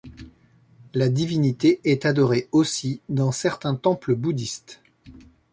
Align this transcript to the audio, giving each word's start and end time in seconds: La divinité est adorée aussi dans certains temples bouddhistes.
La 0.95 1.09
divinité 1.09 1.79
est 1.83 2.07
adorée 2.07 2.49
aussi 2.51 3.01
dans 3.07 3.31
certains 3.31 3.75
temples 3.75 4.15
bouddhistes. 4.15 4.81